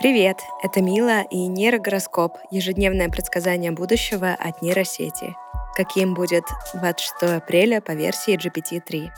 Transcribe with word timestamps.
Привет, 0.00 0.38
это 0.62 0.80
Мила 0.80 1.24
и 1.30 1.36
нейрогороскоп, 1.46 2.38
ежедневное 2.50 3.10
предсказание 3.10 3.70
будущего 3.70 4.30
от 4.30 4.62
нейросети. 4.62 5.36
Каким 5.76 6.14
будет 6.14 6.44
26 6.72 7.34
апреля 7.36 7.82
по 7.82 7.90
версии 7.90 8.34
GPT-3. 8.34 9.10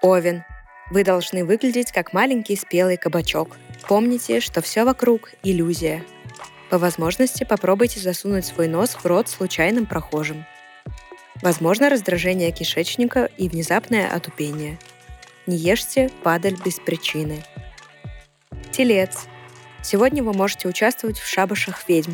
Овен. 0.00 0.44
Вы 0.92 1.02
должны 1.02 1.44
выглядеть 1.44 1.90
как 1.90 2.12
маленький 2.12 2.54
спелый 2.54 2.98
кабачок. 2.98 3.56
Помните, 3.88 4.38
что 4.38 4.62
все 4.62 4.84
вокруг— 4.84 5.32
иллюзия. 5.42 6.04
По 6.70 6.78
возможности 6.78 7.42
попробуйте 7.42 7.98
засунуть 7.98 8.46
свой 8.46 8.68
нос 8.68 8.90
в 8.94 9.04
рот 9.04 9.28
случайным 9.28 9.86
прохожим. 9.86 10.44
Возможно 11.42 11.90
раздражение 11.90 12.52
кишечника 12.52 13.28
и 13.38 13.48
внезапное 13.48 14.08
отупение. 14.08 14.78
Не 15.48 15.56
ешьте 15.56 16.12
падаль 16.22 16.56
без 16.64 16.78
причины. 16.78 17.42
Телец. 18.70 19.26
Сегодня 19.82 20.22
вы 20.22 20.32
можете 20.32 20.68
участвовать 20.68 21.18
в 21.18 21.26
шабашах 21.26 21.88
ведьм. 21.88 22.12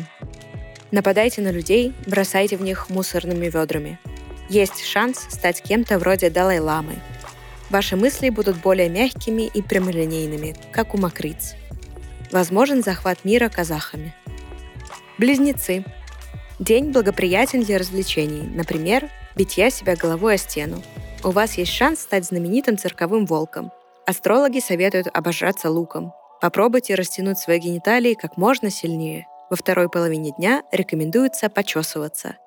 Нападайте 0.91 1.41
на 1.41 1.51
людей, 1.51 1.93
бросайте 2.07 2.57
в 2.57 2.61
них 2.61 2.89
мусорными 2.89 3.47
ведрами. 3.47 3.99
Есть 4.49 4.83
шанс 4.83 5.27
стать 5.29 5.61
кем-то 5.61 5.99
вроде 5.99 6.31
Далай-ламы. 6.31 6.95
Ваши 7.69 7.95
мысли 7.95 8.29
будут 8.29 8.57
более 8.57 8.89
мягкими 8.89 9.43
и 9.43 9.61
прямолинейными, 9.61 10.55
как 10.71 10.95
у 10.95 10.97
макриц. 10.97 11.53
Возможен 12.31 12.81
захват 12.81 13.23
мира 13.23 13.49
казахами. 13.49 14.15
Близнецы. 15.19 15.85
День 16.57 16.91
благоприятен 16.91 17.61
для 17.61 17.77
развлечений, 17.77 18.41
например, 18.41 19.09
битья 19.35 19.69
себя 19.69 19.95
головой 19.95 20.35
о 20.35 20.37
стену. 20.37 20.81
У 21.23 21.29
вас 21.29 21.57
есть 21.59 21.71
шанс 21.71 21.99
стать 21.99 22.25
знаменитым 22.25 22.77
цирковым 22.77 23.27
волком. 23.27 23.71
Астрологи 24.07 24.59
советуют 24.59 25.07
обожраться 25.13 25.69
луком. 25.69 26.13
Попробуйте 26.41 26.95
растянуть 26.95 27.37
свои 27.37 27.59
гениталии 27.59 28.13
как 28.13 28.37
можно 28.37 28.69
сильнее. 28.69 29.27
Во 29.49 29.55
второй 29.55 29.89
половине 29.89 30.31
дня 30.31 30.63
рекомендуется 30.71 31.49
почесываться. 31.49 32.37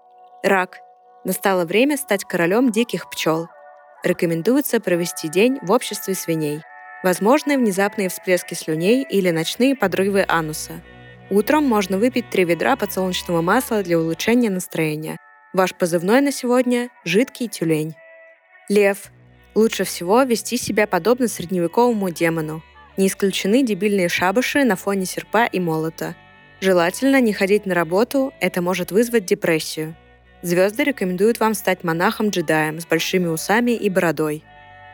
Рак. 0.42 0.80
Настало 1.24 1.64
время 1.64 1.96
стать 1.96 2.24
королем 2.24 2.70
диких 2.70 3.10
пчел. 3.10 3.48
Рекомендуется 4.02 4.80
провести 4.80 5.28
день 5.28 5.58
в 5.62 5.70
обществе 5.70 6.14
свиней. 6.14 6.62
Возможны 7.02 7.58
внезапные 7.58 8.08
всплески 8.08 8.54
слюней 8.54 9.02
или 9.02 9.30
ночные 9.30 9.76
подрывы 9.76 10.24
ануса. 10.26 10.80
Утром 11.30 11.64
можно 11.64 11.98
выпить 11.98 12.30
три 12.30 12.44
ведра 12.44 12.76
подсолнечного 12.76 13.42
масла 13.42 13.82
для 13.82 13.98
улучшения 13.98 14.50
настроения. 14.50 15.16
Ваш 15.52 15.74
позывной 15.74 16.20
на 16.20 16.32
сегодня– 16.32 16.88
жидкий 17.04 17.48
тюлень. 17.48 17.94
Лев. 18.68 19.10
Лучше 19.54 19.84
всего 19.84 20.22
вести 20.22 20.56
себя 20.56 20.86
подобно 20.86 21.28
средневековому 21.28 22.10
демону. 22.10 22.62
Не 22.96 23.06
исключены 23.06 23.62
дебильные 23.62 24.08
шабаши 24.08 24.64
на 24.64 24.76
фоне 24.76 25.06
серпа 25.06 25.46
и 25.46 25.60
молота. 25.60 26.14
Желательно 26.60 27.20
не 27.20 27.32
ходить 27.32 27.66
на 27.66 27.74
работу, 27.74 28.32
это 28.40 28.62
может 28.62 28.92
вызвать 28.92 29.26
депрессию. 29.26 29.96
Звезды 30.42 30.84
рекомендуют 30.84 31.40
вам 31.40 31.54
стать 31.54 31.84
монахом-джедаем 31.84 32.80
с 32.80 32.86
большими 32.86 33.26
усами 33.26 33.72
и 33.72 33.88
бородой. 33.88 34.44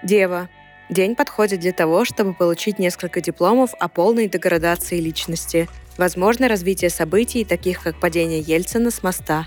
Дева. 0.03 0.49
День 0.91 1.17
подходит 1.17 1.61
для 1.61 1.73
того, 1.73 2.05
чтобы 2.05 2.33
получить 2.33 2.79
несколько 2.79 3.21
дипломов 3.21 3.75
о 3.79 3.89
полной 3.89 4.29
деградации 4.29 5.01
личности, 5.01 5.69
возможно 5.99 6.49
развитие 6.49 6.91
событий, 6.91 7.45
таких 7.45 7.83
как 7.83 8.01
падение 8.01 8.41
Ельцина 8.41 8.91
с 8.91 9.03
моста. 9.03 9.47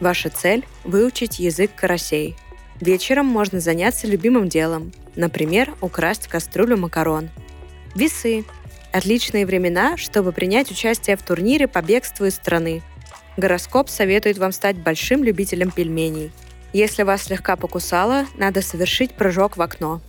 Ваша 0.00 0.28
цель– 0.28 0.66
выучить 0.84 1.38
язык 1.38 1.70
карасей– 1.74 2.36
Вечером 2.82 3.26
можно 3.26 3.60
заняться 3.60 4.08
любимым 4.08 4.48
делом, 4.48 4.90
например, 5.14 5.72
украсть 5.80 6.26
кастрюлю 6.26 6.76
макарон. 6.76 7.30
Весы– 7.94 8.44
отличные 8.92 9.46
времена, 9.46 9.96
чтобы 9.96 10.32
принять 10.32 10.70
участие 10.70 11.16
в 11.16 11.22
турнире 11.22 11.68
по 11.68 11.82
бегству 11.82 12.26
из 12.26 12.34
страны. 12.34 12.82
Гороскоп 13.36 13.88
советует 13.88 14.38
вам 14.38 14.52
стать 14.52 14.76
большим 14.76 15.24
любителем 15.24 15.70
пельменей. 15.70 16.32
Если 16.72 17.02
вас 17.02 17.24
слегка 17.24 17.56
покусало, 17.56 18.26
надо 18.36 18.62
совершить 18.62 19.14
прыжок 19.14 19.56
в 19.56 19.62
окно. 19.62 20.00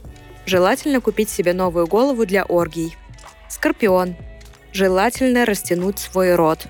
Желательно 0.45 1.01
купить 1.01 1.29
себе 1.29 1.53
новую 1.53 1.87
голову 1.87 2.25
для 2.25 2.43
оргий. 2.45 2.95
Скорпион. 3.49 4.15
Желательно 4.71 5.45
растянуть 5.45 5.99
свой 5.99 6.35
рот. 6.35 6.67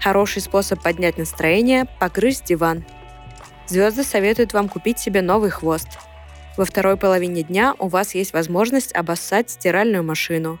Хороший 0.00 0.42
способ 0.42 0.82
поднять 0.82 1.16
настроение– 1.18 1.86
погрызть 1.98 2.44
диван– 2.44 2.84
Звезды 3.66 4.04
советуют 4.04 4.52
вам 4.52 4.68
купить 4.68 4.98
себе 4.98 5.22
новый 5.22 5.50
хвост. 5.50 5.88
Во 6.56 6.64
второй 6.64 6.96
половине 6.96 7.42
дня 7.42 7.74
у 7.80 7.88
вас 7.88 8.14
есть 8.14 8.32
возможность 8.32 8.94
обоссать 8.94 9.50
стиральную 9.50 10.04
машину. 10.04 10.60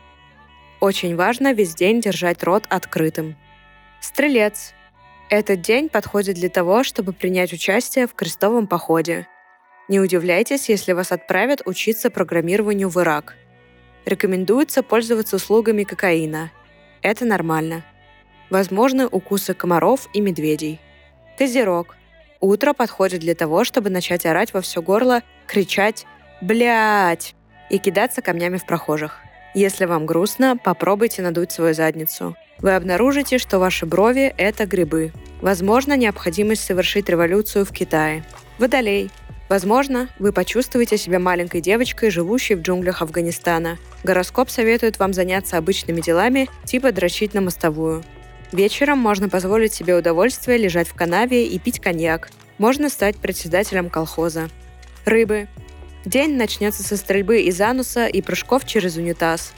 Очень 0.80 1.14
важно 1.14 1.52
весь 1.52 1.74
день 1.74 2.00
держать 2.00 2.42
рот 2.42 2.64
открытым. 2.68 3.36
Стрелец. 4.00 4.74
Этот 5.30 5.60
день 5.60 5.88
подходит 5.88 6.34
для 6.34 6.48
того, 6.48 6.82
чтобы 6.82 7.12
принять 7.12 7.52
участие 7.52 8.08
в 8.08 8.14
крестовом 8.14 8.66
походе. 8.66 9.28
Не 9.88 10.00
удивляйтесь, 10.00 10.68
если 10.68 10.92
вас 10.92 11.12
отправят 11.12 11.62
учиться 11.64 12.10
программированию 12.10 12.88
в 12.88 13.00
Ирак. 13.00 13.36
Рекомендуется 14.04 14.82
пользоваться 14.82 15.36
услугами 15.36 15.84
кокаина. 15.84 16.50
Это 17.02 17.24
нормально. 17.24 17.84
Возможны 18.50 19.06
укусы 19.06 19.54
комаров 19.54 20.08
и 20.12 20.20
медведей. 20.20 20.80
Козерог– 21.38 21.96
Утро 22.40 22.72
подходит 22.72 23.20
для 23.20 23.34
того, 23.34 23.64
чтобы 23.64 23.90
начать 23.90 24.26
орать 24.26 24.52
во 24.52 24.60
все 24.60 24.82
горло, 24.82 25.22
кричать 25.46 26.06
«блядь» 26.40 27.34
и 27.70 27.78
кидаться 27.78 28.22
камнями 28.22 28.58
в 28.58 28.66
прохожих. 28.66 29.20
Если 29.54 29.84
вам 29.84 30.04
грустно, 30.04 30.56
попробуйте 30.56 31.22
надуть 31.22 31.52
свою 31.52 31.74
задницу. 31.74 32.36
Вы 32.58 32.74
обнаружите, 32.74 33.38
что 33.38 33.58
ваши 33.58 33.86
брови– 33.86 34.34
это 34.36 34.66
грибы. 34.66 35.12
Возможно, 35.40 35.96
необходимость 35.96 36.64
совершить 36.64 37.08
революцию 37.08 37.64
в 37.64 37.72
Китае. 37.72 38.24
Водолей. 38.58 39.10
Возможно, 39.48 40.08
вы 40.18 40.32
почувствуете 40.32 40.96
себя 40.96 41.18
маленькой 41.18 41.60
девочкой, 41.60 42.10
живущей 42.10 42.54
в 42.54 42.62
джунглях 42.62 43.02
Афганистана. 43.02 43.78
Гороскоп 44.02 44.50
советует 44.50 44.98
вам 44.98 45.12
заняться 45.12 45.58
обычными 45.58 46.00
делами, 46.00 46.48
типа 46.64 46.92
дрочить 46.92 47.34
на 47.34 47.42
мостовую. 47.42 48.02
Вечером 48.54 48.98
можно 48.98 49.28
позволить 49.28 49.74
себе 49.74 49.96
удовольствие 49.96 50.58
лежать 50.58 50.86
в 50.86 50.94
канаве 50.94 51.44
и 51.44 51.58
пить 51.58 51.80
коньяк. 51.80 52.30
Можно 52.58 52.88
стать 52.88 53.16
председателем 53.16 53.90
колхоза. 53.90 54.48
Рыбы. 55.04 55.48
День 56.04 56.36
начнется 56.36 56.84
со 56.84 56.96
стрельбы 56.96 57.40
из 57.40 57.60
ануса 57.60 58.06
и 58.06 58.22
прыжков 58.22 58.64
через 58.64 58.96
унитаз. 58.96 59.52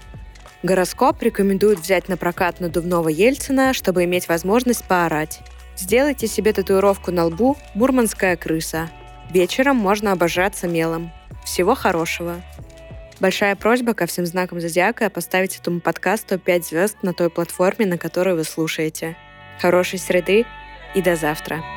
Гороскоп 0.62 1.22
рекомендует 1.22 1.78
взять 1.78 2.08
на 2.08 2.16
прокат 2.16 2.60
надувного 2.60 3.08
Ельцина, 3.08 3.74
чтобы 3.74 4.04
иметь 4.04 4.28
возможность 4.28 4.84
поорать. 4.84 5.40
Сделайте 5.76 6.26
себе 6.26 6.54
татуировку 6.54 7.12
на 7.12 7.26
лбу 7.26 7.58
«Мурманская 7.74 8.34
крыса». 8.38 8.88
Вечером 9.30 9.76
можно 9.76 10.12
обожаться 10.12 10.68
мелом. 10.68 11.12
Всего 11.44 11.74
хорошего! 11.74 12.36
Большая 13.20 13.56
просьба 13.56 13.94
ко 13.94 14.06
всем 14.06 14.26
знакам 14.26 14.60
зодиака 14.60 15.08
поставить 15.08 15.56
этому 15.56 15.80
подкасту 15.80 16.38
5 16.38 16.66
звезд 16.66 16.98
на 17.02 17.14
той 17.14 17.30
платформе, 17.30 17.86
на 17.86 17.96
которой 17.96 18.34
вы 18.34 18.44
слушаете. 18.44 19.16
Хорошей 19.60 19.98
среды 19.98 20.44
и 20.94 21.00
до 21.00 21.16
завтра! 21.16 21.75